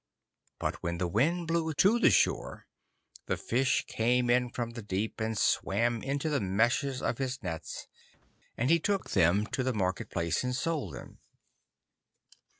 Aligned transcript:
But 0.57 0.81
when 0.81 0.97
the 0.97 1.07
wind 1.07 1.45
blew 1.47 1.75
to 1.75 1.99
the 1.99 2.09
shore, 2.09 2.65
the 3.27 3.37
fish 3.37 3.85
came 3.85 4.31
in 4.31 4.49
from 4.49 4.71
the 4.71 4.81
deep, 4.81 5.19
and 5.21 5.37
swam 5.37 6.01
into 6.01 6.27
the 6.27 6.39
meshes 6.41 7.03
of 7.03 7.19
his 7.19 7.43
nets, 7.43 7.87
and 8.57 8.71
he 8.71 8.79
took 8.79 9.11
them 9.11 9.45
to 9.51 9.61
the 9.61 9.75
market 9.75 10.09
place 10.09 10.43
and 10.43 10.55
sold 10.55 10.95
them. 10.95 11.19